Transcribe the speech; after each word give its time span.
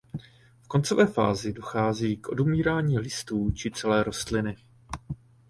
V 0.61 0.67
koncové 0.67 1.05
fázi 1.05 1.53
dochází 1.53 2.17
k 2.17 2.29
odumírání 2.29 2.99
listů 2.99 3.51
či 3.51 3.71
celé 3.71 4.03
rostliny. 4.03 4.55